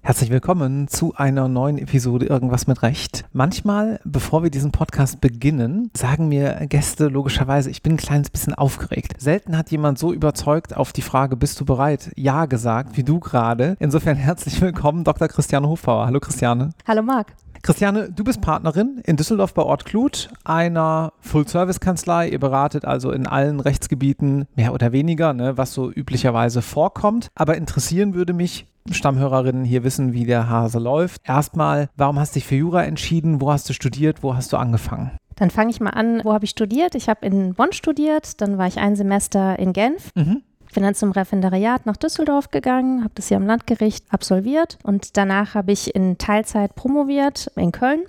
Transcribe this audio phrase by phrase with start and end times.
[0.00, 3.26] Herzlich willkommen zu einer neuen Episode Irgendwas mit Recht.
[3.34, 8.54] Manchmal, bevor wir diesen Podcast beginnen, sagen mir Gäste logischerweise, ich bin ein kleines bisschen
[8.54, 9.20] aufgeregt.
[9.20, 12.12] Selten hat jemand so überzeugt auf die Frage, bist du bereit?
[12.16, 13.76] Ja gesagt, wie du gerade.
[13.78, 15.28] Insofern herzlich willkommen, Dr.
[15.28, 16.06] Christiane Hofbauer.
[16.06, 16.70] Hallo Christiane.
[16.86, 17.34] Hallo Marc.
[17.62, 22.28] Christiane, du bist Partnerin in Düsseldorf bei Ort Kluth, einer Full-Service-Kanzlei.
[22.28, 27.28] Ihr beratet also in allen Rechtsgebieten mehr oder weniger, ne, was so üblicherweise vorkommt.
[27.34, 31.22] Aber interessieren würde mich, Stammhörerinnen hier wissen, wie der Hase läuft.
[31.24, 33.40] Erstmal, warum hast du dich für Jura entschieden?
[33.40, 34.22] Wo hast du studiert?
[34.22, 35.10] Wo hast du angefangen?
[35.36, 36.94] Dann fange ich mal an, wo habe ich studiert?
[36.94, 40.10] Ich habe in Bonn studiert, dann war ich ein Semester in Genf.
[40.14, 40.42] Mhm.
[40.76, 45.54] Bin dann zum Referendariat nach Düsseldorf gegangen, habe das hier am Landgericht absolviert und danach
[45.54, 48.00] habe ich in Teilzeit promoviert in Köln.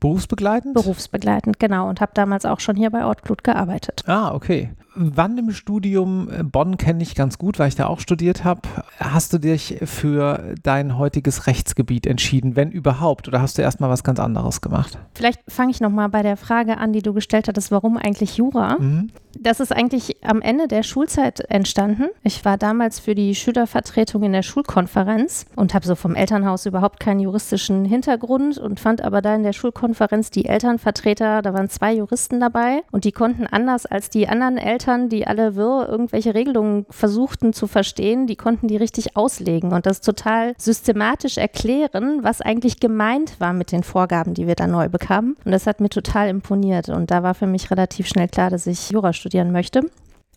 [0.00, 0.74] Berufsbegleitend?
[0.74, 1.88] Berufsbegleitend, genau.
[1.88, 4.04] Und habe damals auch schon hier bei Ortblut gearbeitet.
[4.06, 8.00] Ah, okay wann im Studium, äh, Bonn kenne ich ganz gut, weil ich da auch
[8.00, 8.62] studiert habe,
[8.98, 13.28] hast du dich für dein heutiges Rechtsgebiet entschieden, wenn überhaupt?
[13.28, 14.98] Oder hast du erstmal was ganz anderes gemacht?
[15.14, 18.76] Vielleicht fange ich nochmal bei der Frage an, die du gestellt hattest, warum eigentlich Jura?
[18.78, 19.10] Mhm.
[19.38, 22.08] Das ist eigentlich am Ende der Schulzeit entstanden.
[22.22, 27.00] Ich war damals für die Schülervertretung in der Schulkonferenz und habe so vom Elternhaus überhaupt
[27.00, 31.94] keinen juristischen Hintergrund und fand aber da in der Schulkonferenz die Elternvertreter, da waren zwei
[31.94, 36.34] Juristen dabei und die konnten anders als die anderen Eltern Eltern, die alle wirr irgendwelche
[36.34, 42.40] Regelungen versuchten zu verstehen, die konnten die richtig auslegen und das total systematisch erklären, was
[42.40, 45.36] eigentlich gemeint war mit den Vorgaben, die wir da neu bekamen.
[45.44, 48.66] Und das hat mir total imponiert und da war für mich relativ schnell klar, dass
[48.66, 49.82] ich Jura studieren möchte.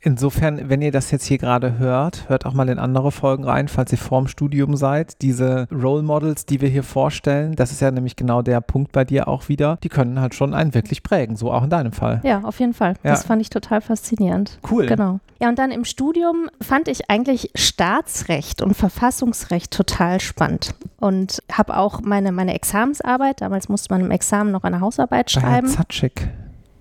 [0.06, 3.68] Insofern, wenn ihr das jetzt hier gerade hört, hört auch mal in andere Folgen rein,
[3.68, 5.20] falls ihr vorm Studium seid.
[5.24, 9.04] Diese Role Models, die wir hier vorstellen, das ist ja nämlich genau der Punkt bei
[9.04, 12.22] dir auch wieder, die können halt schon einen wirklich prägen, so auch in deinem Fall.
[12.24, 12.94] Ja, auf jeden Fall.
[13.04, 13.10] Ja.
[13.10, 14.60] Das fand ich total faszinierend.
[14.70, 14.86] Cool.
[14.86, 15.22] Genau.
[15.42, 21.76] Ja, und dann im Studium fand ich eigentlich Staatsrecht und Verfassungsrecht total spannend und habe
[21.78, 25.74] auch meine, meine Examensarbeit, damals musste man im Examen noch eine Hausarbeit schreiben.
[25.76, 26.12] Bei Herrn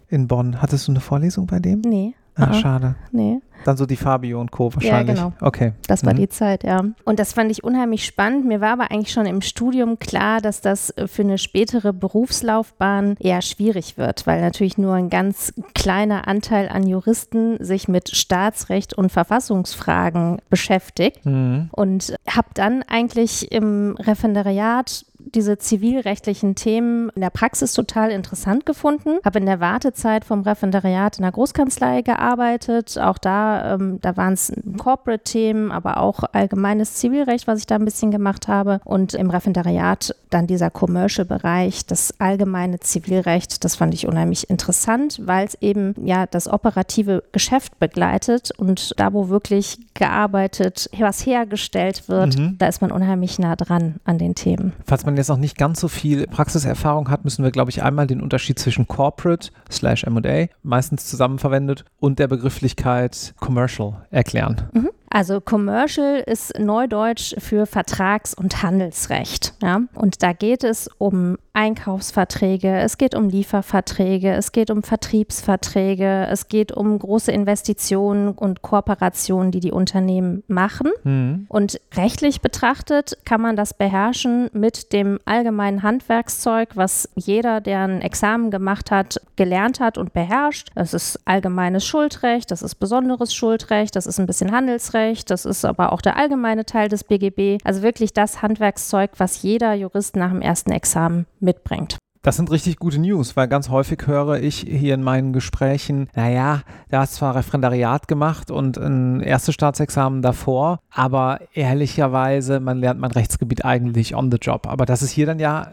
[0.09, 0.61] in Bonn.
[0.61, 1.81] Hattest du eine Vorlesung bei dem?
[1.81, 2.15] Nee.
[2.37, 2.55] Ach, Aha.
[2.55, 2.95] schade.
[3.13, 3.41] Nee.
[3.65, 4.75] Dann so die Fabio und Co.
[4.75, 5.17] wahrscheinlich.
[5.17, 5.33] Ja, genau.
[5.41, 5.73] Okay.
[5.87, 6.19] Das war mhm.
[6.19, 6.83] die Zeit, ja.
[7.05, 8.45] Und das fand ich unheimlich spannend.
[8.45, 13.41] Mir war aber eigentlich schon im Studium klar, dass das für eine spätere Berufslaufbahn eher
[13.41, 19.11] schwierig wird, weil natürlich nur ein ganz kleiner Anteil an Juristen sich mit Staatsrecht und
[19.11, 21.25] Verfassungsfragen beschäftigt.
[21.25, 21.71] Mhm.
[21.73, 29.19] Und habe dann eigentlich im Referendariat diese zivilrechtlichen Themen in der Praxis total interessant gefunden.
[29.25, 32.99] Habe in der Wartezeit vom Referendariat in der Großkanzlei gearbeitet.
[32.99, 37.85] Auch da, ähm, da waren es Corporate-Themen, aber auch allgemeines Zivilrecht, was ich da ein
[37.85, 38.81] bisschen gemacht habe.
[38.85, 45.47] Und im Referendariat dann dieser Commercial-Bereich, das allgemeine Zivilrecht, das fand ich unheimlich interessant, weil
[45.47, 52.37] es eben ja das operative Geschäft begleitet und da, wo wirklich gearbeitet, was hergestellt wird,
[52.37, 52.57] mhm.
[52.59, 54.73] da ist man unheimlich nah dran an den Themen.
[54.85, 58.07] Falls man jetzt noch nicht ganz so viel Praxiserfahrung hat, müssen wir, glaube ich, einmal
[58.07, 64.63] den Unterschied zwischen Corporate slash MA, meistens zusammenverwendet, und der Begrifflichkeit Commercial erklären.
[64.73, 64.91] Mhm.
[65.15, 69.55] Also Commercial ist Neudeutsch für Vertrags- und Handelsrecht.
[69.63, 69.83] Ja?
[69.95, 76.49] Und da geht es um Einkaufsverträge, es geht um Lieferverträge, es geht um Vertriebsverträge, es
[76.49, 80.91] geht um große Investitionen und Kooperationen, die die Unternehmen machen.
[81.05, 81.47] Mhm.
[81.49, 88.03] Und rechtlich betrachtet kann man das beherrschen mit dem allgemeinen Handwerkszeug, was jeder, der ein
[88.03, 90.71] Examen gemacht hat, gelernt hat und beherrscht.
[90.75, 95.31] Das ist allgemeines Schuldrecht, das ist besonderes Schuldrecht, das ist ein bisschen Handelsrecht.
[95.31, 97.59] Das ist aber auch der allgemeine Teil des BGB.
[97.63, 101.99] Also wirklich das Handwerkszeug, was jeder Jurist nach dem ersten Examen mitbringt.
[102.25, 106.63] Das sind richtig gute News, weil ganz häufig höre ich hier in meinen Gesprächen, naja,
[106.89, 113.11] da hast zwar Referendariat gemacht und ein erstes Staatsexamen davor, aber ehrlicherweise, man lernt mein
[113.11, 114.67] Rechtsgebiet eigentlich on the job.
[114.67, 115.73] Aber das ist hier dann ja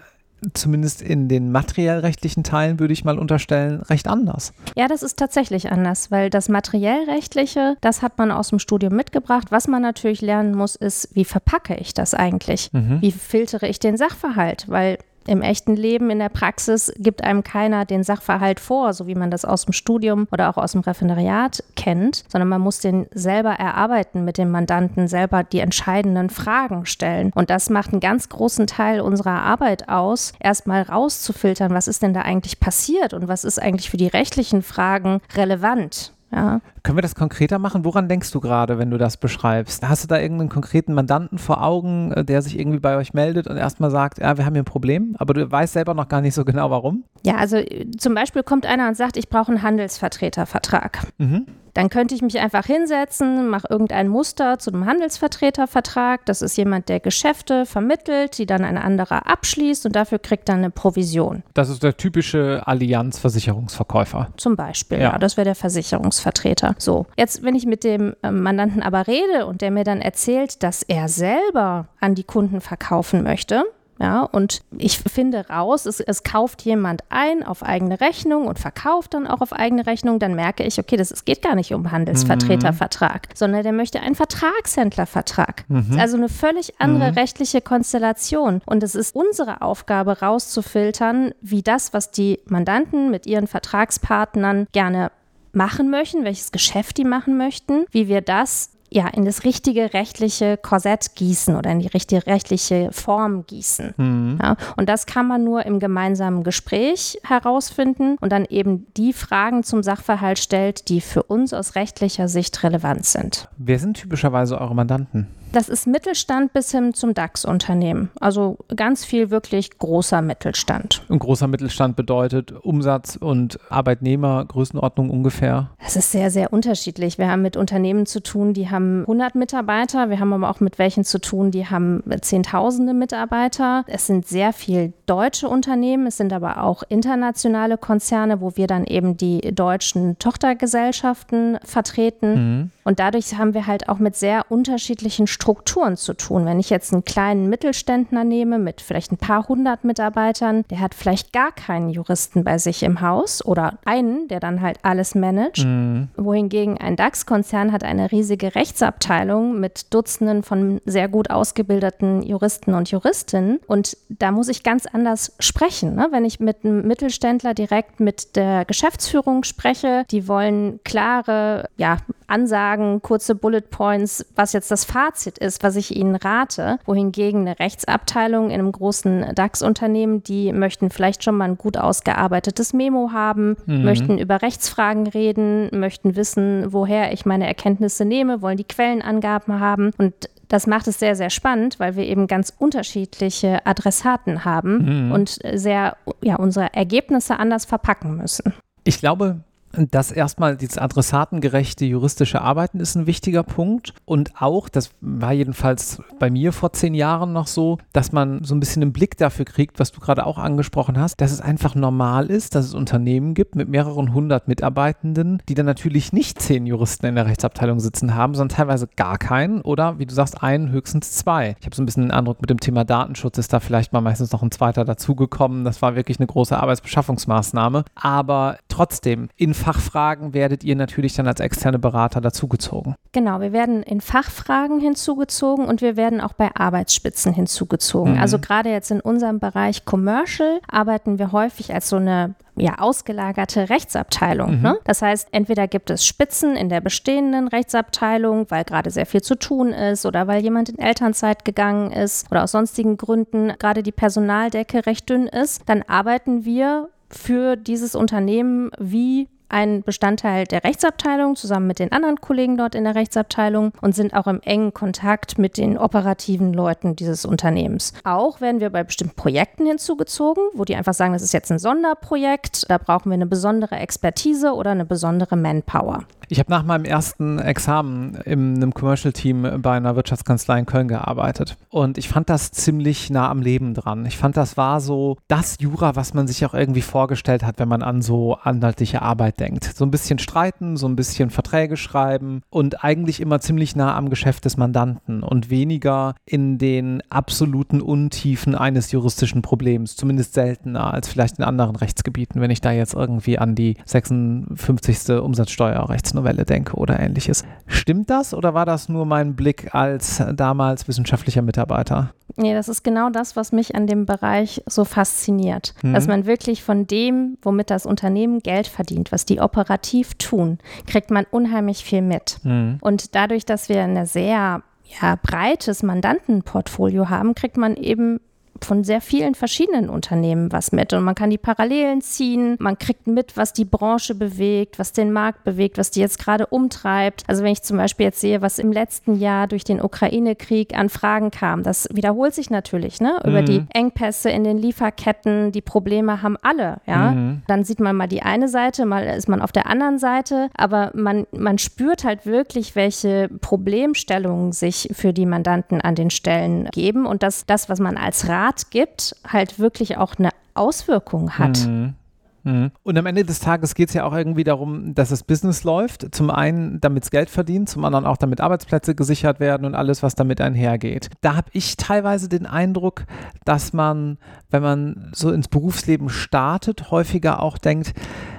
[0.53, 4.53] zumindest in den materiellrechtlichen Teilen, würde ich mal unterstellen, recht anders.
[4.75, 9.51] Ja, das ist tatsächlich anders, weil das materiellrechtliche, das hat man aus dem Studium mitgebracht.
[9.51, 12.73] Was man natürlich lernen muss, ist, wie verpacke ich das eigentlich?
[12.73, 13.01] Mhm.
[13.01, 14.65] Wie filtere ich den Sachverhalt?
[14.67, 14.97] Weil
[15.31, 19.31] im echten Leben, in der Praxis gibt einem keiner den Sachverhalt vor, so wie man
[19.31, 23.51] das aus dem Studium oder auch aus dem Referendariat kennt, sondern man muss den selber
[23.51, 27.31] erarbeiten mit dem Mandanten, selber die entscheidenden Fragen stellen.
[27.33, 32.13] Und das macht einen ganz großen Teil unserer Arbeit aus, erstmal rauszufiltern, was ist denn
[32.13, 36.13] da eigentlich passiert und was ist eigentlich für die rechtlichen Fragen relevant.
[36.31, 36.61] Ja.
[36.83, 37.83] Können wir das konkreter machen?
[37.83, 39.87] Woran denkst du gerade, wenn du das beschreibst?
[39.87, 43.47] Hast du da irgendeinen konkreten Mandanten vor Augen, äh, der sich irgendwie bei euch meldet
[43.47, 46.21] und erstmal sagt, ja, wir haben hier ein Problem, aber du weißt selber noch gar
[46.21, 47.03] nicht so genau warum?
[47.23, 50.99] Ja, also äh, zum Beispiel kommt einer und sagt, ich brauche einen Handelsvertretervertrag.
[51.17, 51.45] Mhm.
[51.73, 56.25] Dann könnte ich mich einfach hinsetzen, mache irgendein Muster zu einem Handelsvertretervertrag.
[56.25, 60.57] Das ist jemand, der Geschäfte vermittelt, die dann ein anderer abschließt und dafür kriegt dann
[60.57, 61.43] eine Provision.
[61.53, 64.29] Das ist der typische Allianz-Versicherungsverkäufer.
[64.37, 66.75] Zum Beispiel, ja, ja das wäre der Versicherungsvertreter.
[66.77, 70.63] So, jetzt, wenn ich mit dem ähm, Mandanten aber rede und der mir dann erzählt,
[70.63, 73.63] dass er selber an die Kunden verkaufen möchte,
[74.01, 79.13] ja, und ich finde raus, es, es, kauft jemand ein auf eigene Rechnung und verkauft
[79.13, 81.91] dann auch auf eigene Rechnung, dann merke ich, okay, das, es geht gar nicht um
[81.91, 83.35] Handelsvertretervertrag, mhm.
[83.35, 85.65] sondern der möchte einen Vertragshändlervertrag.
[85.67, 85.99] Mhm.
[85.99, 87.17] Also eine völlig andere mhm.
[87.17, 88.61] rechtliche Konstellation.
[88.65, 95.11] Und es ist unsere Aufgabe, rauszufiltern, wie das, was die Mandanten mit ihren Vertragspartnern gerne
[95.53, 100.57] machen möchten, welches Geschäft die machen möchten, wie wir das ja, in das richtige rechtliche
[100.57, 103.93] Korsett gießen oder in die richtige rechtliche Form gießen.
[103.95, 104.39] Mhm.
[104.41, 109.63] Ja, und das kann man nur im gemeinsamen Gespräch herausfinden und dann eben die Fragen
[109.63, 113.47] zum Sachverhalt stellt, die für uns aus rechtlicher Sicht relevant sind.
[113.57, 115.27] Wer sind typischerweise eure Mandanten?
[115.53, 118.09] Das ist Mittelstand bis hin zum DAX-Unternehmen.
[118.21, 121.01] Also ganz viel wirklich großer Mittelstand.
[121.09, 125.71] Und großer Mittelstand bedeutet Umsatz und Arbeitnehmergrößenordnung ungefähr?
[125.85, 127.17] Es ist sehr, sehr unterschiedlich.
[127.17, 130.09] Wir haben mit Unternehmen zu tun, die haben 100 Mitarbeiter.
[130.09, 133.83] Wir haben aber auch mit welchen zu tun, die haben Zehntausende Mitarbeiter.
[133.87, 136.07] Es sind sehr viel deutsche Unternehmen.
[136.07, 142.33] Es sind aber auch internationale Konzerne, wo wir dann eben die deutschen Tochtergesellschaften vertreten.
[142.33, 142.71] Mhm.
[142.83, 146.45] Und dadurch haben wir halt auch mit sehr unterschiedlichen Strukturen zu tun.
[146.45, 150.95] Wenn ich jetzt einen kleinen Mittelständler nehme mit vielleicht ein paar hundert Mitarbeitern, der hat
[150.95, 155.65] vielleicht gar keinen Juristen bei sich im Haus oder einen, der dann halt alles managt.
[155.65, 156.09] Mhm.
[156.17, 162.89] Wohingegen ein DAX-Konzern hat eine riesige Rechtsabteilung mit Dutzenden von sehr gut ausgebildeten Juristen und
[162.89, 163.59] Juristinnen.
[163.67, 165.95] Und da muss ich ganz anders sprechen.
[165.95, 166.07] Ne?
[166.11, 171.97] Wenn ich mit einem Mittelständler direkt mit der Geschäftsführung spreche, die wollen klare ja,
[172.31, 176.79] Ansagen, kurze Bullet Points, was jetzt das Fazit ist, was ich Ihnen rate.
[176.85, 182.73] Wohingegen eine Rechtsabteilung in einem großen DAX-Unternehmen, die möchten vielleicht schon mal ein gut ausgearbeitetes
[182.73, 183.83] Memo haben, mhm.
[183.83, 189.91] möchten über Rechtsfragen reden, möchten wissen, woher ich meine Erkenntnisse nehme, wollen die Quellenangaben haben.
[189.97, 190.13] Und
[190.47, 195.11] das macht es sehr, sehr spannend, weil wir eben ganz unterschiedliche Adressaten haben mhm.
[195.11, 198.53] und sehr, ja, unsere Ergebnisse anders verpacken müssen.
[198.83, 199.39] Ich glaube,
[199.77, 206.01] dass erstmal dieses adressatengerechte juristische Arbeiten ist ein wichtiger Punkt und auch, das war jedenfalls
[206.19, 209.45] bei mir vor zehn Jahren noch so, dass man so ein bisschen einen Blick dafür
[209.45, 213.33] kriegt, was du gerade auch angesprochen hast, dass es einfach normal ist, dass es Unternehmen
[213.33, 218.15] gibt mit mehreren hundert Mitarbeitenden, die dann natürlich nicht zehn Juristen in der Rechtsabteilung sitzen
[218.15, 221.55] haben, sondern teilweise gar keinen oder wie du sagst, einen, höchstens zwei.
[221.59, 224.01] Ich habe so ein bisschen den Eindruck, mit dem Thema Datenschutz ist da vielleicht mal
[224.01, 225.63] meistens noch ein zweiter dazugekommen.
[225.63, 227.85] Das war wirklich eine große Arbeitsbeschaffungsmaßnahme.
[227.95, 232.95] Aber trotzdem, in Fachfragen werdet ihr natürlich dann als externe Berater dazugezogen.
[233.11, 238.13] Genau, wir werden in Fachfragen hinzugezogen und wir werden auch bei Arbeitsspitzen hinzugezogen.
[238.13, 238.19] Mhm.
[238.19, 243.69] Also gerade jetzt in unserem Bereich Commercial arbeiten wir häufig als so eine ja, ausgelagerte
[243.69, 244.57] Rechtsabteilung.
[244.57, 244.61] Mhm.
[244.61, 244.77] Ne?
[244.83, 249.35] Das heißt, entweder gibt es Spitzen in der bestehenden Rechtsabteilung, weil gerade sehr viel zu
[249.35, 253.91] tun ist oder weil jemand in Elternzeit gegangen ist oder aus sonstigen Gründen gerade die
[253.91, 255.61] Personaldecke recht dünn ist.
[255.67, 262.19] Dann arbeiten wir für dieses Unternehmen wie ein Bestandteil der Rechtsabteilung zusammen mit den anderen
[262.21, 266.95] Kollegen dort in der Rechtsabteilung und sind auch im engen Kontakt mit den operativen Leuten
[266.95, 267.93] dieses Unternehmens.
[268.03, 271.59] Auch werden wir bei bestimmten Projekten hinzugezogen, wo die einfach sagen, das ist jetzt ein
[271.59, 276.05] Sonderprojekt, da brauchen wir eine besondere Expertise oder eine besondere Manpower.
[276.31, 281.57] Ich habe nach meinem ersten Examen in einem Commercial-Team bei einer Wirtschaftskanzlei in Köln gearbeitet.
[281.67, 284.05] Und ich fand das ziemlich nah am Leben dran.
[284.05, 287.67] Ich fand, das war so das Jura, was man sich auch irgendwie vorgestellt hat, wenn
[287.67, 289.63] man an so anwaltliche Arbeit denkt.
[289.75, 294.09] So ein bisschen streiten, so ein bisschen Verträge schreiben und eigentlich immer ziemlich nah am
[294.09, 301.07] Geschäft des Mandanten und weniger in den absoluten Untiefen eines juristischen Problems, zumindest seltener als
[301.07, 305.09] vielleicht in anderen Rechtsgebieten, wenn ich da jetzt irgendwie an die 56.
[305.21, 307.43] Umsatzsteuerrechtsnovelle denke oder ähnliches.
[307.65, 312.13] Stimmt das oder war das nur mein Blick als damals wissenschaftlicher Mitarbeiter?
[312.37, 315.73] Nee, das ist genau das, was mich an dem Bereich so fasziniert.
[315.81, 315.93] Mhm.
[315.93, 321.11] Dass man wirklich von dem, womit das Unternehmen Geld verdient, was die operativ tun, kriegt
[321.11, 322.39] man unheimlich viel mit.
[322.43, 322.77] Mhm.
[322.81, 324.61] Und dadurch, dass wir ein sehr
[325.01, 328.19] ja, breites Mandantenportfolio haben, kriegt man eben
[328.65, 330.93] von sehr vielen verschiedenen Unternehmen was mit.
[330.93, 335.11] Und man kann die Parallelen ziehen, man kriegt mit, was die Branche bewegt, was den
[335.11, 337.23] Markt bewegt, was die jetzt gerade umtreibt.
[337.27, 340.89] Also wenn ich zum Beispiel jetzt sehe, was im letzten Jahr durch den Ukraine-Krieg an
[340.89, 343.19] Fragen kam, das wiederholt sich natürlich, ne?
[343.25, 343.45] Über mhm.
[343.45, 347.11] die Engpässe in den Lieferketten, die Probleme haben alle, ja.
[347.11, 347.41] Mhm.
[347.47, 350.91] Dann sieht man mal die eine Seite, mal ist man auf der anderen Seite, aber
[350.93, 357.05] man, man spürt halt wirklich, welche Problemstellungen sich für die Mandanten an den Stellen geben
[357.05, 361.65] und dass das, was man als Rat gibt, halt wirklich auch eine Auswirkung hat.
[361.65, 361.95] Mhm.
[362.43, 362.71] Mhm.
[362.83, 366.13] Und am Ende des Tages geht es ja auch irgendwie darum, dass das Business läuft.
[366.13, 370.01] Zum einen, damit es Geld verdient, zum anderen auch, damit Arbeitsplätze gesichert werden und alles,
[370.01, 371.09] was damit einhergeht.
[371.21, 373.05] Da habe ich teilweise den Eindruck,
[373.45, 374.17] dass man,
[374.49, 377.93] wenn man so ins Berufsleben startet, häufiger auch denkt,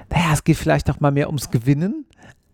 [0.09, 2.05] naja, es geht vielleicht auch mal mehr ums Gewinnen.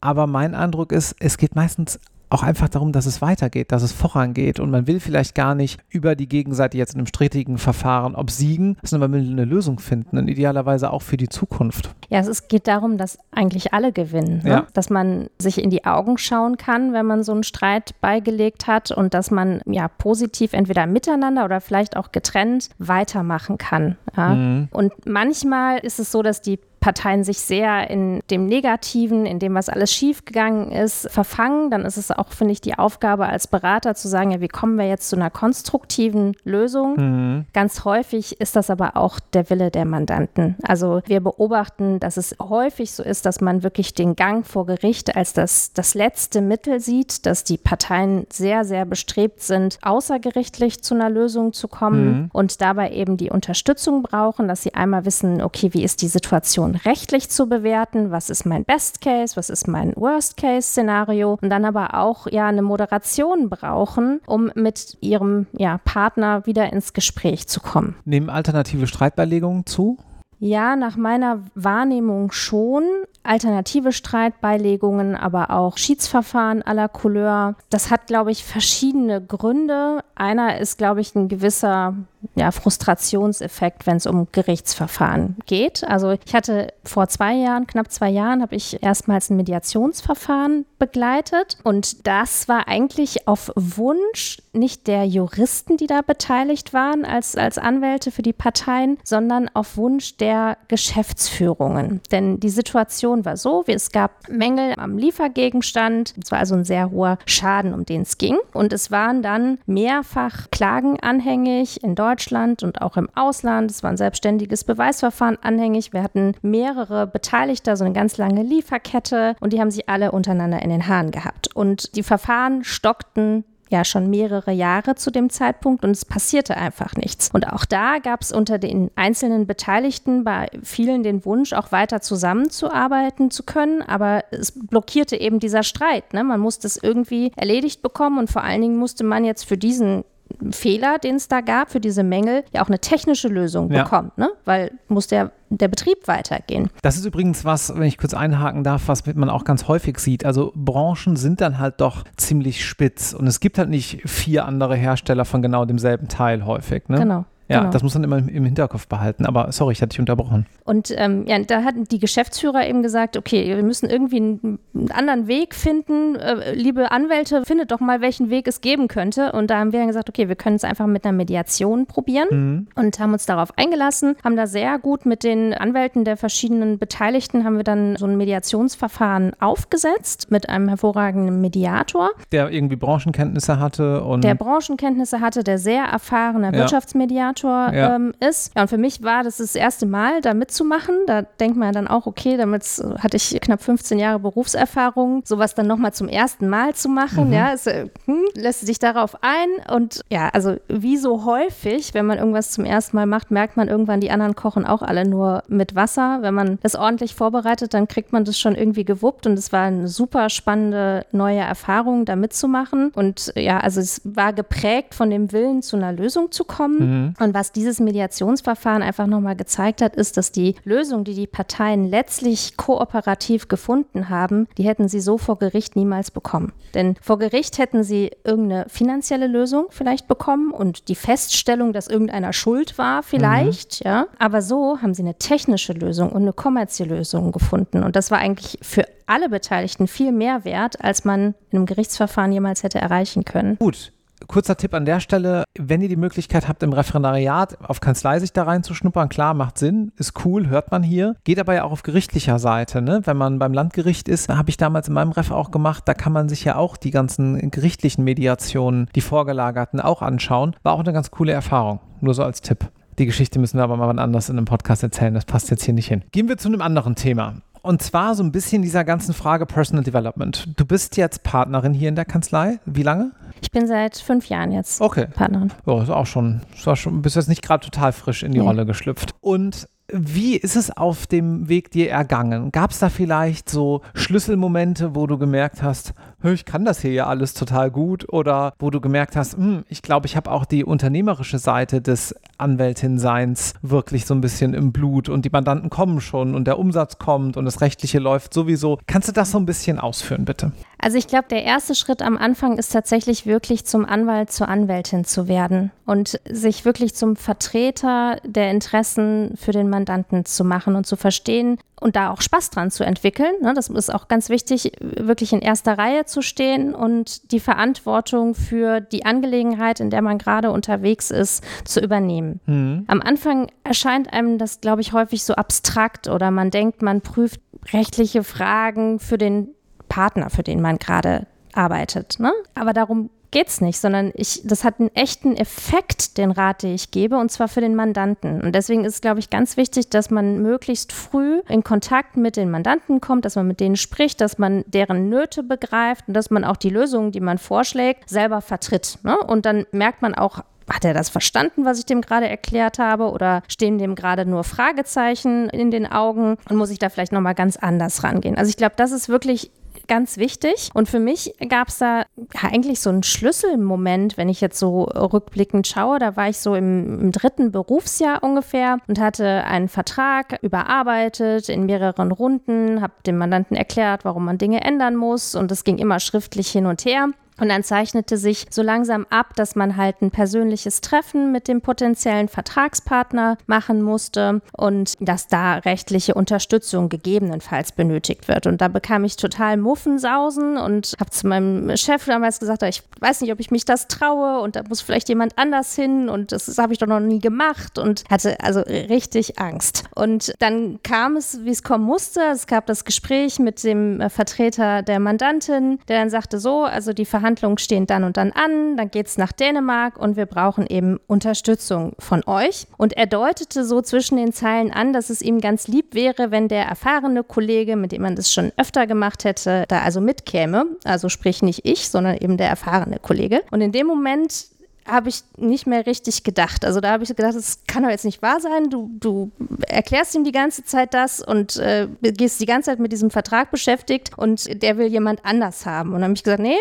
[0.01, 3.91] Aber mein Eindruck ist, es geht meistens auch einfach darum, dass es weitergeht, dass es
[3.91, 4.59] vorangeht.
[4.59, 8.77] Und man will vielleicht gar nicht über die Gegenseite jetzt in einem strittigen Verfahren obsiegen,
[8.83, 11.89] sondern man will eine Lösung finden und idealerweise auch für die Zukunft.
[12.09, 14.41] Ja, es geht darum, dass eigentlich alle gewinnen.
[14.43, 14.49] Ne?
[14.49, 14.67] Ja.
[14.73, 18.91] Dass man sich in die Augen schauen kann, wenn man so einen Streit beigelegt hat
[18.91, 23.97] und dass man ja positiv entweder miteinander oder vielleicht auch getrennt weitermachen kann.
[24.15, 24.35] Ja?
[24.35, 24.67] Mhm.
[24.71, 29.55] Und manchmal ist es so, dass die Parteien sich sehr in dem Negativen, in dem,
[29.55, 33.95] was alles schiefgegangen ist, verfangen, dann ist es auch, finde ich, die Aufgabe als Berater
[33.95, 36.95] zu sagen, ja, wie kommen wir jetzt zu einer konstruktiven Lösung?
[36.95, 37.45] Mhm.
[37.53, 40.55] Ganz häufig ist das aber auch der Wille der Mandanten.
[40.63, 45.15] Also wir beobachten, dass es häufig so ist, dass man wirklich den Gang vor Gericht
[45.15, 50.95] als das, das letzte Mittel sieht, dass die Parteien sehr, sehr bestrebt sind, außergerichtlich zu
[50.95, 52.29] einer Lösung zu kommen mhm.
[52.31, 56.68] und dabei eben die Unterstützung brauchen, dass sie einmal wissen, okay, wie ist die Situation
[56.69, 61.37] Situation rechtlich zu bewerten, was ist mein Best Case, was ist mein Worst Case Szenario
[61.41, 66.93] und dann aber auch ja eine Moderation brauchen, um mit ihrem ja, Partner wieder ins
[66.93, 67.95] Gespräch zu kommen.
[68.05, 69.97] Nehmen alternative Streitbeilegungen zu?
[70.39, 72.83] Ja, nach meiner Wahrnehmung schon.
[73.23, 77.55] Alternative Streitbeilegungen, aber auch Schiedsverfahren aller Couleur.
[77.69, 80.03] Das hat, glaube ich, verschiedene Gründe.
[80.15, 81.95] Einer ist, glaube ich, ein gewisser
[82.35, 85.83] ja, Frustrationseffekt, wenn es um Gerichtsverfahren geht.
[85.83, 91.57] Also ich hatte vor zwei Jahren, knapp zwei Jahren, habe ich erstmals ein Mediationsverfahren begleitet
[91.63, 97.57] und das war eigentlich auf Wunsch nicht der Juristen, die da beteiligt waren als, als
[97.57, 102.01] Anwälte für die Parteien, sondern auf Wunsch der Geschäftsführungen.
[102.11, 106.63] Denn die Situation war so, wie es gab Mängel am Liefergegenstand, es war also ein
[106.63, 111.95] sehr hoher Schaden, um den es ging und es waren dann mehrfach Klagen anhängig in
[111.95, 113.71] Deutschland Deutschland und auch im Ausland.
[113.71, 115.93] Es war ein selbstständiges Beweisverfahren anhängig.
[115.93, 120.61] Wir hatten mehrere Beteiligte, so eine ganz lange Lieferkette und die haben sich alle untereinander
[120.61, 121.55] in den Haaren gehabt.
[121.55, 126.95] Und die Verfahren stockten ja schon mehrere Jahre zu dem Zeitpunkt und es passierte einfach
[126.95, 127.29] nichts.
[127.31, 132.01] Und auch da gab es unter den einzelnen Beteiligten bei vielen den Wunsch, auch weiter
[132.01, 136.13] zusammenzuarbeiten zu können, aber es blockierte eben dieser Streit.
[136.13, 136.23] Ne?
[136.23, 140.03] Man musste es irgendwie erledigt bekommen und vor allen Dingen musste man jetzt für diesen
[140.51, 143.83] Fehler, den es da gab, für diese Mängel, ja auch eine technische Lösung ja.
[143.83, 144.29] bekommt, ne?
[144.45, 146.69] weil muss der, der Betrieb weitergehen.
[146.81, 150.25] Das ist übrigens was, wenn ich kurz einhaken darf, was man auch ganz häufig sieht.
[150.25, 154.75] Also Branchen sind dann halt doch ziemlich spitz und es gibt halt nicht vier andere
[154.75, 156.87] Hersteller von genau demselben Teil häufig.
[156.87, 156.97] Ne?
[156.97, 157.25] Genau.
[157.49, 157.71] Ja, genau.
[157.71, 159.25] das muss man immer im Hinterkopf behalten.
[159.25, 160.45] Aber sorry, ich hatte dich unterbrochen.
[160.65, 164.91] Und ähm, ja, da hatten die Geschäftsführer eben gesagt, okay, wir müssen irgendwie einen, einen
[164.91, 166.15] anderen Weg finden.
[166.15, 169.31] Äh, liebe Anwälte, findet doch mal, welchen Weg es geben könnte.
[169.31, 172.27] Und da haben wir dann gesagt, okay, wir können es einfach mit einer Mediation probieren
[172.29, 172.67] mhm.
[172.75, 177.43] und haben uns darauf eingelassen, haben da sehr gut mit den Anwälten der verschiedenen Beteiligten
[177.43, 182.11] haben wir dann so ein Mediationsverfahren aufgesetzt mit einem hervorragenden Mediator.
[182.31, 184.23] Der irgendwie Branchenkenntnisse hatte und.
[184.23, 186.53] Der Branchenkenntnisse hatte, der sehr erfahrene ja.
[186.53, 187.95] Wirtschaftsmediator Moderator ja.
[187.95, 188.51] ähm, ist.
[188.55, 190.95] Ja, und für mich war das das erste Mal, da mitzumachen.
[191.07, 192.63] Da denkt man ja dann auch, okay, damit
[192.99, 197.33] hatte ich knapp 15 Jahre Berufserfahrung, sowas dann nochmal zum ersten Mal zu machen, mhm.
[197.33, 199.49] ja, ist, hm, lässt sich darauf ein.
[199.73, 203.67] Und ja, also wie so häufig, wenn man irgendwas zum ersten Mal macht, merkt man
[203.67, 206.19] irgendwann, die anderen kochen auch alle nur mit Wasser.
[206.21, 209.25] Wenn man das ordentlich vorbereitet, dann kriegt man das schon irgendwie gewuppt.
[209.27, 212.91] Und es war eine super spannende neue Erfahrung, da mitzumachen.
[212.95, 216.79] Und ja, also es war geprägt von dem Willen, zu einer Lösung zu kommen.
[216.79, 217.13] Mhm.
[217.19, 221.27] Und und was dieses Mediationsverfahren einfach nochmal gezeigt hat, ist, dass die Lösung, die die
[221.27, 226.53] Parteien letztlich kooperativ gefunden haben, die hätten sie so vor Gericht niemals bekommen.
[226.73, 232.33] Denn vor Gericht hätten sie irgendeine finanzielle Lösung vielleicht bekommen und die Feststellung, dass irgendeiner
[232.33, 233.87] schuld war, vielleicht, mhm.
[233.87, 234.07] ja.
[234.17, 237.83] Aber so haben sie eine technische Lösung und eine kommerzielle Lösung gefunden.
[237.83, 242.31] Und das war eigentlich für alle Beteiligten viel mehr wert, als man in einem Gerichtsverfahren
[242.31, 243.57] jemals hätte erreichen können.
[243.59, 243.91] Gut,
[244.27, 248.33] kurzer Tipp an der Stelle, wenn ihr die Möglichkeit habt, im Referendariat auf Kanzlei sich
[248.33, 251.15] da reinzuschnuppern, klar, macht Sinn, ist cool, hört man hier.
[251.23, 252.81] Geht aber ja auch auf gerichtlicher Seite.
[252.81, 253.01] Ne?
[253.05, 256.13] Wenn man beim Landgericht ist, habe ich damals in meinem Ref auch gemacht, da kann
[256.13, 260.55] man sich ja auch die ganzen gerichtlichen Mediationen, die vorgelagerten, auch anschauen.
[260.63, 261.79] War auch eine ganz coole Erfahrung.
[262.01, 262.69] Nur so als Tipp.
[262.99, 265.13] Die Geschichte müssen wir aber mal anders in einem Podcast erzählen.
[265.13, 266.03] Das passt jetzt hier nicht hin.
[266.11, 267.35] Gehen wir zu einem anderen Thema.
[267.61, 270.47] Und zwar so ein bisschen dieser ganzen Frage Personal Development.
[270.57, 272.59] Du bist jetzt Partnerin hier in der Kanzlei.
[272.65, 273.11] Wie lange?
[273.41, 275.07] Ich bin seit fünf Jahren jetzt okay.
[275.13, 275.51] Partnerin.
[275.65, 278.39] Oh, ist auch schon, ist auch schon, bist jetzt nicht gerade total frisch in die
[278.39, 278.45] nee.
[278.45, 279.15] Rolle geschlüpft.
[279.21, 282.51] Und wie ist es auf dem Weg dir ergangen?
[282.51, 285.93] Gab es da vielleicht so Schlüsselmomente, wo du gemerkt hast,
[286.23, 289.81] ich kann das hier ja alles total gut oder wo du gemerkt hast, hm, ich
[289.81, 295.09] glaube, ich habe auch die unternehmerische Seite des Anwältin-Seins wirklich so ein bisschen im Blut
[295.09, 298.79] und die Mandanten kommen schon und der Umsatz kommt und das Rechtliche läuft sowieso.
[298.87, 300.51] Kannst du das so ein bisschen ausführen, bitte?
[300.81, 305.03] Also ich glaube, der erste Schritt am Anfang ist tatsächlich wirklich zum Anwalt, zur Anwältin
[305.03, 310.87] zu werden und sich wirklich zum Vertreter der Interessen für den Mandanten zu machen und
[310.87, 313.33] zu verstehen und da auch Spaß dran zu entwickeln.
[313.41, 313.53] Ne?
[313.53, 318.79] Das ist auch ganz wichtig, wirklich in erster Reihe zu stehen und die Verantwortung für
[318.79, 322.39] die Angelegenheit, in der man gerade unterwegs ist, zu übernehmen.
[322.45, 322.85] Mhm.
[322.87, 327.41] Am Anfang erscheint einem das, glaube ich, häufig so abstrakt oder man denkt, man prüft
[327.73, 329.49] rechtliche Fragen für den
[329.89, 332.19] Partner, für den man gerade arbeitet.
[332.19, 332.31] Ne?
[332.55, 336.73] Aber darum geht es nicht, sondern ich, das hat einen echten Effekt, den Rat, den
[336.73, 338.41] ich gebe, und zwar für den Mandanten.
[338.41, 342.37] Und deswegen ist es, glaube ich, ganz wichtig, dass man möglichst früh in Kontakt mit
[342.37, 346.31] den Mandanten kommt, dass man mit denen spricht, dass man deren Nöte begreift und dass
[346.31, 348.97] man auch die Lösungen, die man vorschlägt, selber vertritt.
[349.03, 349.17] Ne?
[349.17, 353.11] Und dann merkt man auch, hat er das verstanden, was ich dem gerade erklärt habe?
[353.11, 357.33] Oder stehen dem gerade nur Fragezeichen in den Augen und muss ich da vielleicht nochmal
[357.35, 358.37] ganz anders rangehen?
[358.37, 359.51] Also ich glaube, das ist wirklich
[359.89, 360.69] ganz wichtig.
[360.73, 362.05] Und für mich gab es da
[362.41, 365.99] eigentlich so einen Schlüsselmoment, wenn ich jetzt so rückblickend schaue.
[365.99, 371.65] Da war ich so im, im dritten Berufsjahr ungefähr und hatte einen Vertrag überarbeitet in
[371.65, 375.35] mehreren Runden, habe dem Mandanten erklärt, warum man Dinge ändern muss.
[375.35, 377.09] Und es ging immer schriftlich hin und her.
[377.39, 381.61] Und dann zeichnete sich so langsam ab, dass man halt ein persönliches Treffen mit dem
[381.61, 388.47] potenziellen Vertragspartner machen musste und dass da rechtliche Unterstützung gegebenenfalls benötigt wird.
[388.47, 393.21] Und da bekam ich total Muffensausen und habe zu meinem Chef damals gesagt, ich weiß
[393.21, 396.45] nicht, ob ich mich das traue und da muss vielleicht jemand anders hin und das,
[396.45, 399.85] das habe ich doch noch nie gemacht und hatte also richtig Angst.
[399.95, 402.21] Und dann kam es, wie es kommen musste.
[402.31, 407.05] Es gab das Gespräch mit dem Vertreter der Mandantin, der dann sagte so, also die
[407.05, 410.65] Verhandlungen Verhandlungen stehen dann und dann an, dann geht es nach Dänemark und wir brauchen
[410.65, 412.65] eben Unterstützung von euch.
[412.77, 416.47] Und er deutete so zwischen den Zeilen an, dass es ihm ganz lieb wäre, wenn
[416.47, 420.65] der erfahrene Kollege, mit dem man das schon öfter gemacht hätte, da also mitkäme.
[420.83, 423.43] Also sprich nicht ich, sondern eben der erfahrene Kollege.
[423.51, 424.47] Und in dem Moment
[424.87, 426.65] habe ich nicht mehr richtig gedacht.
[426.65, 428.71] Also da habe ich gedacht, das kann doch jetzt nicht wahr sein.
[428.71, 429.31] Du, du
[429.67, 433.51] erklärst ihm die ganze Zeit das und äh, gehst die ganze Zeit mit diesem Vertrag
[433.51, 435.89] beschäftigt und der will jemand anders haben.
[435.89, 436.57] Und dann habe ich gesagt, nee,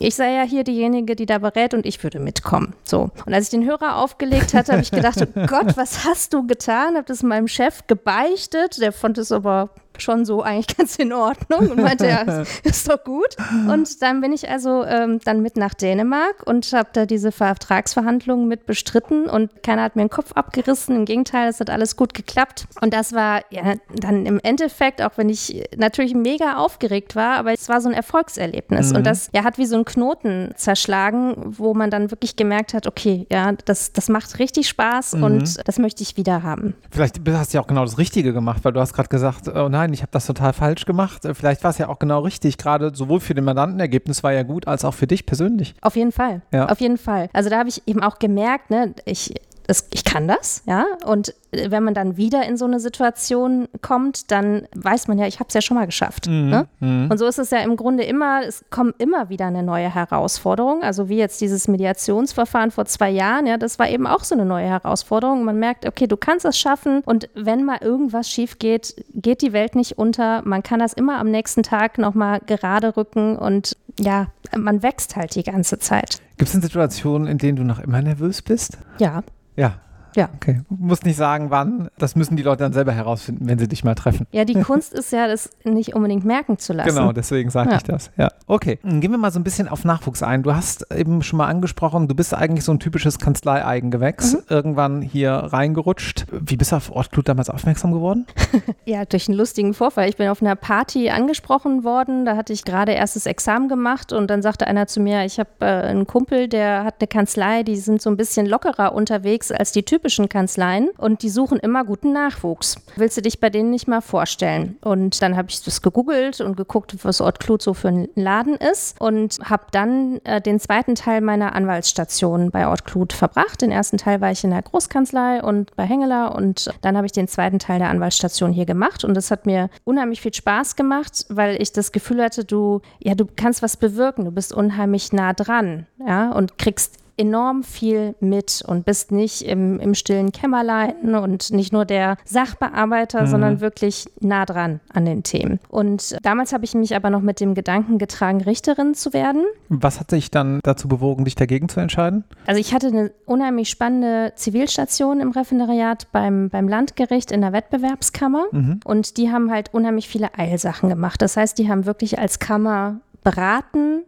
[0.00, 2.74] ich sei ja hier diejenige, die da berät und ich würde mitkommen.
[2.84, 3.10] So.
[3.24, 6.46] Und als ich den Hörer aufgelegt hatte, habe ich gedacht, oh Gott, was hast du
[6.46, 6.96] getan?
[6.96, 8.80] Habe das meinem Chef gebeichtet.
[8.80, 9.70] Der fand es aber
[10.02, 13.36] schon so eigentlich ganz in Ordnung und meinte, ja, ist doch gut.
[13.68, 18.48] Und dann bin ich also ähm, dann mit nach Dänemark und habe da diese Vertragsverhandlungen
[18.48, 20.96] mit bestritten und keiner hat mir den Kopf abgerissen.
[20.96, 22.66] Im Gegenteil, es hat alles gut geklappt.
[22.80, 27.52] Und das war ja dann im Endeffekt, auch wenn ich natürlich mega aufgeregt war, aber
[27.52, 28.90] es war so ein Erfolgserlebnis.
[28.90, 28.96] Mhm.
[28.96, 32.86] Und das ja, hat wie so ein Knoten zerschlagen, wo man dann wirklich gemerkt hat,
[32.86, 35.22] okay, ja, das, das macht richtig Spaß mhm.
[35.22, 36.74] und das möchte ich wieder haben.
[36.90, 39.68] Vielleicht hast du ja auch genau das Richtige gemacht, weil du hast gerade gesagt, oh
[39.68, 41.24] nein, nein, ich habe das total falsch gemacht.
[41.24, 44.32] Äh, vielleicht war es ja auch genau richtig, gerade sowohl für den Mandanten, Ergebnis war
[44.32, 45.74] ja gut, als auch für dich persönlich.
[45.80, 46.66] Auf jeden Fall, ja.
[46.66, 47.28] auf jeden Fall.
[47.32, 49.34] Also da habe ich eben auch gemerkt, ne, ich
[49.66, 50.84] das, ich kann das, ja.
[51.06, 55.26] Und äh, wenn man dann wieder in so eine Situation kommt, dann weiß man ja,
[55.26, 56.26] ich habe es ja schon mal geschafft.
[56.28, 56.50] Mhm.
[56.50, 56.68] Ne?
[56.80, 57.08] Mhm.
[57.10, 60.82] Und so ist es ja im Grunde immer, es kommt immer wieder eine neue Herausforderung.
[60.82, 64.44] Also wie jetzt dieses Mediationsverfahren vor zwei Jahren, ja, das war eben auch so eine
[64.44, 65.44] neue Herausforderung.
[65.44, 69.52] Man merkt, okay, du kannst es schaffen und wenn mal irgendwas schief geht, geht die
[69.52, 70.42] Welt nicht unter.
[70.44, 75.34] Man kann das immer am nächsten Tag nochmal gerade rücken und ja, man wächst halt
[75.34, 76.20] die ganze Zeit.
[76.36, 78.78] Gibt es denn Situationen, in denen du noch immer nervös bist?
[78.98, 79.22] Ja.
[79.56, 79.78] Ja.
[80.14, 80.28] Ja.
[80.36, 80.62] Okay.
[80.70, 81.88] Du musst nicht sagen, wann.
[81.98, 84.26] Das müssen die Leute dann selber herausfinden, wenn sie dich mal treffen.
[84.32, 86.88] Ja, die Kunst ist ja, das nicht unbedingt merken zu lassen.
[86.94, 87.76] Genau, deswegen sage Ja.
[87.76, 88.10] ich das.
[88.16, 88.30] Ja.
[88.46, 88.78] Okay.
[88.82, 90.42] Gehen wir mal so ein bisschen auf Nachwuchs ein.
[90.42, 94.34] Du hast eben schon mal angesprochen, du bist eigentlich so ein typisches Kanzlei-Eigengewächs.
[94.34, 94.40] Mhm.
[94.48, 96.26] Irgendwann hier reingerutscht.
[96.32, 98.26] Wie bist du auf Ortglut damals aufmerksam geworden?
[98.86, 100.08] Ja, durch einen lustigen Vorfall.
[100.10, 102.24] Ich bin auf einer Party angesprochen worden.
[102.26, 105.48] Da hatte ich gerade erstes Examen gemacht und dann sagte einer zu mir, ich habe
[105.60, 109.72] äh, einen Kumpel, der hat eine Kanzlei, die sind so ein bisschen lockerer unterwegs als
[109.72, 112.76] die typischen Kanzleien und die suchen immer guten Nachwuchs.
[112.96, 114.76] Willst du dich bei denen nicht mal vorstellen?
[114.82, 119.00] Und dann habe ich das gegoogelt und geguckt, was Ortklut so für ein Laden ist
[119.00, 123.62] und habe dann äh, den zweiten Teil meiner Anwaltsstation bei Ortklut verbracht.
[123.62, 127.12] Den ersten Teil war ich in der Großkanzlei und bei Hengeler und dann habe ich
[127.12, 131.24] den zweiten Teil der Anwaltsstation hier gemacht und das hat mir unheimlich viel Spaß gemacht,
[131.30, 135.32] weil ich das Gefühl hatte, du, ja, du kannst was bewirken, du bist unheimlich nah
[135.32, 141.52] dran, ja, und kriegst enorm viel mit und bist nicht im, im stillen Kämmerlein und
[141.52, 145.60] nicht nur der Sachbearbeiter, sondern wirklich nah dran an den Themen.
[145.68, 149.44] Und damals habe ich mich aber noch mit dem Gedanken getragen, Richterin zu werden.
[149.68, 152.24] Was hat dich dann dazu bewogen, dich dagegen zu entscheiden?
[152.46, 158.46] Also ich hatte eine unheimlich spannende Zivilstation im Referendariat beim, beim Landgericht in der Wettbewerbskammer
[158.84, 161.22] und die haben halt unheimlich viele Eilsachen gemacht.
[161.22, 164.02] Das heißt, die haben wirklich als Kammer beraten,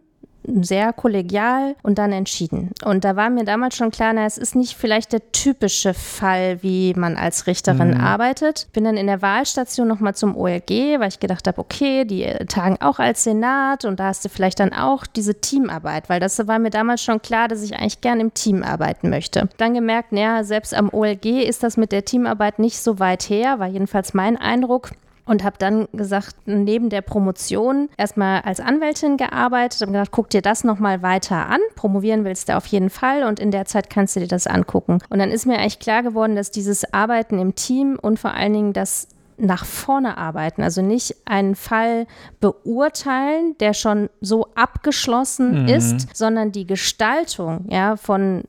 [0.47, 2.71] sehr kollegial und dann entschieden.
[2.83, 6.63] Und da war mir damals schon klar, na, es ist nicht vielleicht der typische Fall,
[6.63, 8.67] wie man als Richterin arbeitet.
[8.73, 12.45] Bin dann in der Wahlstation nochmal zum OLG, weil ich gedacht habe, okay, die äh,
[12.45, 16.47] tagen auch als Senat und da hast du vielleicht dann auch diese Teamarbeit, weil das
[16.47, 19.49] war mir damals schon klar, dass ich eigentlich gern im Team arbeiten möchte.
[19.57, 23.59] Dann gemerkt, naja, selbst am OLG ist das mit der Teamarbeit nicht so weit her,
[23.59, 24.91] war jedenfalls mein Eindruck
[25.27, 30.41] und habe dann gesagt, neben der Promotion erstmal als Anwältin gearbeitet, habe gedacht, guck dir
[30.41, 34.15] das nochmal weiter an, promovieren willst du auf jeden Fall und in der Zeit kannst
[34.15, 34.99] du dir das angucken.
[35.09, 38.53] Und dann ist mir eigentlich klar geworden, dass dieses Arbeiten im Team und vor allen
[38.53, 42.07] Dingen das nach vorne arbeiten, also nicht einen Fall
[42.39, 48.45] beurteilen, der schon so abgeschlossen ist, sondern die Gestaltung ja, von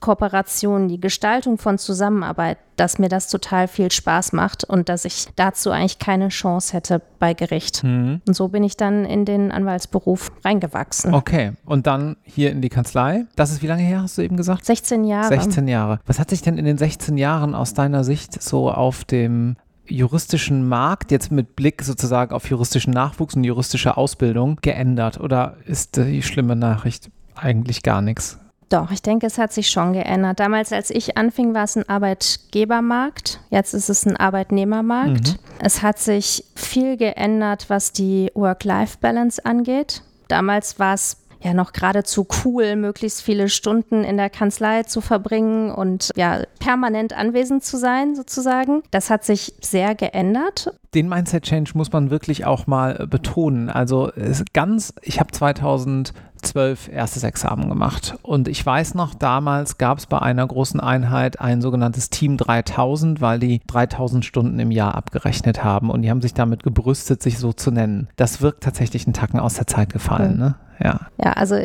[0.00, 5.26] Kooperation, die Gestaltung von Zusammenarbeit, dass mir das total viel Spaß macht und dass ich
[5.36, 7.84] dazu eigentlich keine Chance hätte bei Gericht.
[7.84, 11.14] Und so bin ich dann in den Anwaltsberuf reingewachsen.
[11.14, 11.52] Okay.
[11.64, 13.26] Und dann hier in die Kanzlei.
[13.36, 14.64] Das ist wie lange her, hast du eben gesagt?
[14.64, 15.28] 16 Jahre.
[15.28, 16.00] 16 Jahre.
[16.06, 20.66] Was hat sich denn in den 16 Jahren aus deiner Sicht so auf dem juristischen
[20.66, 25.20] Markt, jetzt mit Blick sozusagen auf juristischen Nachwuchs und juristische Ausbildung, geändert?
[25.20, 28.38] Oder ist die schlimme Nachricht eigentlich gar nichts?
[28.74, 30.40] Doch, ich denke, es hat sich schon geändert.
[30.40, 33.38] Damals, als ich anfing, war es ein Arbeitgebermarkt.
[33.50, 35.38] Jetzt ist es ein Arbeitnehmermarkt.
[35.60, 40.02] Es hat sich viel geändert, was die Work-Life-Balance angeht.
[40.26, 45.70] Damals war es ja noch geradezu cool, möglichst viele Stunden in der Kanzlei zu verbringen
[45.70, 48.82] und ja permanent anwesend zu sein, sozusagen.
[48.90, 50.72] Das hat sich sehr geändert.
[50.94, 53.68] Den Mindset-Change muss man wirklich auch mal äh, betonen.
[53.68, 54.10] Also
[54.52, 60.20] ganz, ich habe 2012 erstes Examen gemacht und ich weiß noch, damals gab es bei
[60.20, 65.90] einer großen Einheit ein sogenanntes Team 3000, weil die 3000 Stunden im Jahr abgerechnet haben
[65.90, 68.08] und die haben sich damit gebrüstet, sich so zu nennen.
[68.16, 70.38] Das wirkt tatsächlich einen Tacken aus der Zeit gefallen, Mhm.
[70.38, 70.54] ne?
[70.82, 71.00] Ja.
[71.22, 71.56] Ja, also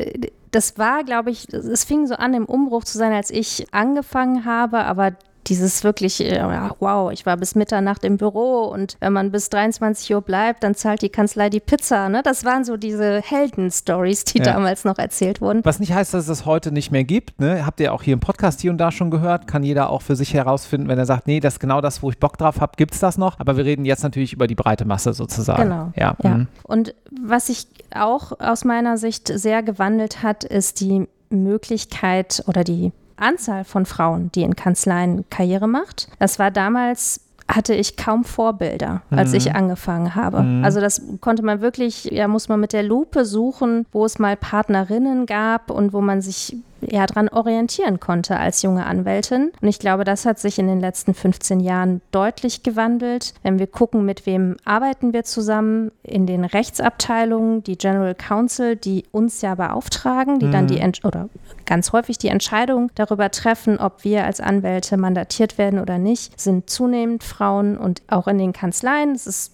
[0.52, 4.46] das war, glaube ich, es fing so an, im Umbruch zu sein, als ich angefangen
[4.46, 5.12] habe, aber
[5.48, 9.50] dieses wirklich, äh, ja, wow, ich war bis Mitternacht im Büro und wenn man bis
[9.50, 12.08] 23 Uhr bleibt, dann zahlt die Kanzlei die Pizza.
[12.10, 12.22] Ne?
[12.24, 14.54] Das waren so diese Helden-Stories, die Ja.
[14.54, 15.62] damals noch erzählt wurden.
[15.66, 17.40] Was nicht heißt, dass es das heute nicht mehr gibt.
[17.40, 17.66] Ne?
[17.66, 19.48] Habt ihr auch hier im Podcast hier und da schon gehört.
[19.48, 22.12] Kann jeder auch für sich herausfinden, wenn er sagt, nee, das ist genau das, wo
[22.12, 23.40] ich Bock drauf habe, gibt es das noch.
[23.40, 25.64] Aber wir reden jetzt natürlich über die breite Masse sozusagen.
[25.64, 25.92] Genau.
[25.96, 26.16] Ja.
[26.22, 26.30] Ja.
[26.30, 26.48] mhm.
[26.64, 26.94] Und
[27.24, 33.64] was sich auch aus meiner Sicht sehr gewandelt hat, ist die Möglichkeit oder die Anzahl
[33.64, 36.08] von Frauen, die in Kanzleien Karriere macht.
[36.20, 40.46] Das war damals hatte ich kaum Vorbilder, als ich angefangen habe.
[40.64, 44.38] Also das konnte man wirklich, ja, muss man mit der Lupe suchen, wo es mal
[44.38, 49.52] Partnerinnen gab und wo man sich ja dran orientieren konnte als junge Anwältin.
[49.62, 53.34] Und ich glaube, das hat sich in den letzten 15 Jahren deutlich gewandelt.
[53.44, 59.06] Wenn wir gucken, mit wem arbeiten wir zusammen in den Rechtsabteilungen, die General Counsel, die
[59.12, 61.30] uns ja beauftragen, die dann die Ent oder
[61.70, 66.68] ganz häufig die Entscheidung darüber treffen, ob wir als Anwälte mandatiert werden oder nicht, sind
[66.68, 69.12] zunehmend Frauen und auch in den Kanzleien.
[69.12, 69.54] Es ist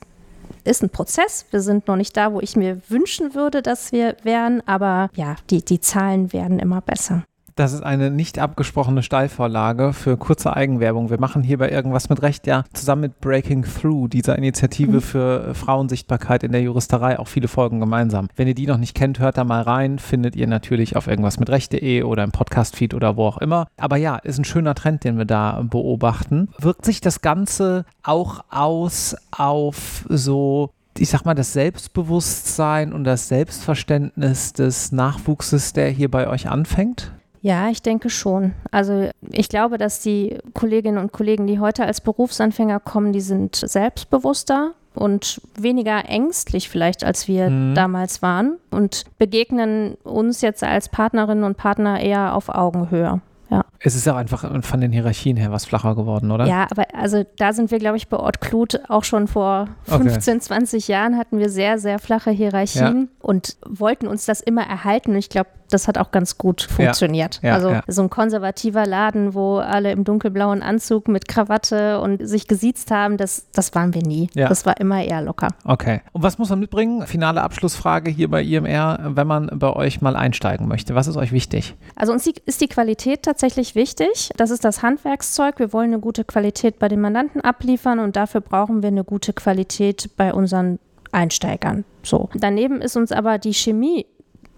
[0.64, 1.46] ist ein Prozess.
[1.52, 5.36] Wir sind noch nicht da, wo ich mir wünschen würde, dass wir wären, aber ja,
[5.50, 7.24] die, die Zahlen werden immer besser.
[7.56, 11.10] Das ist eine nicht abgesprochene Steilvorlage für kurze Eigenwerbung.
[11.10, 15.02] Wir machen hier bei irgendwas mit Recht ja zusammen mit Breaking Through, dieser Initiative mhm.
[15.02, 18.28] für Frauensichtbarkeit in der Juristerei, auch viele Folgen gemeinsam.
[18.36, 20.00] Wenn ihr die noch nicht kennt, hört da mal rein.
[20.00, 23.68] Findet ihr natürlich auf irgendwas mit Recht.de oder im Podcast-Feed oder wo auch immer.
[23.78, 26.50] Aber ja, ist ein schöner Trend, den wir da beobachten.
[26.60, 33.28] Wirkt sich das Ganze auch aus auf so ich sag mal, das Selbstbewusstsein und das
[33.28, 37.12] Selbstverständnis des Nachwuchses, der hier bei euch anfängt?
[37.46, 38.56] Ja, ich denke schon.
[38.72, 43.56] Also ich glaube, dass die Kolleginnen und Kollegen, die heute als Berufsanfänger kommen, die sind
[43.56, 47.76] selbstbewusster und weniger ängstlich vielleicht, als wir mhm.
[47.76, 53.22] damals waren und begegnen uns jetzt als Partnerinnen und Partner eher auf Augenhöhe.
[53.52, 53.64] Ja.
[53.86, 56.46] Es ist ja einfach von den Hierarchien her was flacher geworden, oder?
[56.48, 60.38] Ja, aber also da sind wir, glaube ich, bei Ort Klut auch schon vor 15,
[60.38, 60.42] okay.
[60.42, 63.18] 20 Jahren hatten wir sehr, sehr flache Hierarchien ja.
[63.20, 65.12] und wollten uns das immer erhalten.
[65.12, 67.40] Und ich glaube, das hat auch ganz gut funktioniert.
[67.42, 67.84] Ja, ja, also ja.
[67.88, 73.18] so ein konservativer Laden, wo alle im dunkelblauen Anzug mit Krawatte und sich gesiezt haben,
[73.18, 74.30] das, das waren wir nie.
[74.34, 75.50] Das war immer eher locker.
[75.64, 76.02] Okay.
[76.12, 77.06] Und was muss man mitbringen?
[77.08, 80.96] Finale Abschlussfrage hier bei IMR, wenn man bei euch mal einsteigen möchte.
[80.96, 81.76] Was ist euch wichtig?
[81.96, 84.32] Also uns ist die Qualität tatsächlich wichtig.
[84.38, 85.60] Das ist das Handwerkszeug.
[85.60, 89.34] Wir wollen eine gute Qualität bei den Mandanten abliefern und dafür brauchen wir eine gute
[89.34, 90.80] Qualität bei unseren
[91.12, 91.86] Einsteigern.
[92.04, 92.30] So.
[92.36, 94.06] Daneben ist uns aber die Chemie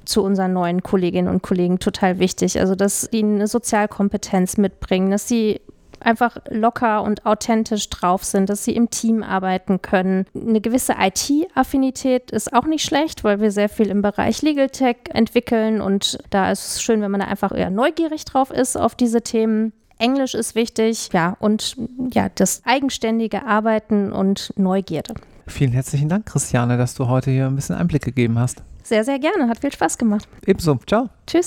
[0.05, 2.59] zu unseren neuen Kolleginnen und Kollegen total wichtig.
[2.59, 5.61] Also, dass die eine Sozialkompetenz mitbringen, dass sie
[5.99, 10.25] einfach locker und authentisch drauf sind, dass sie im Team arbeiten können.
[10.35, 14.97] Eine gewisse IT-Affinität ist auch nicht schlecht, weil wir sehr viel im Bereich Legal Tech
[15.13, 18.95] entwickeln und da ist es schön, wenn man da einfach eher neugierig drauf ist auf
[18.95, 19.73] diese Themen.
[19.99, 21.75] Englisch ist wichtig, ja, und
[22.11, 25.15] ja, das eigenständige Arbeiten und Neugierde.
[25.47, 28.61] Vielen herzlichen Dank, Christiane, dass du heute hier ein bisschen Einblick gegeben hast.
[28.83, 29.49] Sehr, sehr gerne.
[29.49, 30.27] Hat viel Spaß gemacht.
[30.45, 30.79] Ebenso.
[30.87, 31.09] Ciao.
[31.25, 31.45] Tschüss.